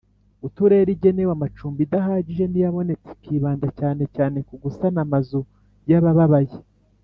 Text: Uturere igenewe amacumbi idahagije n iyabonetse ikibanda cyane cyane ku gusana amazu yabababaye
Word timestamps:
Uturere 0.47 0.89
igenewe 0.95 1.31
amacumbi 1.37 1.79
idahagije 1.85 2.43
n 2.47 2.53
iyabonetse 2.59 3.09
ikibanda 3.17 3.67
cyane 3.79 4.03
cyane 4.15 4.37
ku 4.47 4.53
gusana 4.63 4.99
amazu 5.05 5.39
yabababaye 5.89 6.55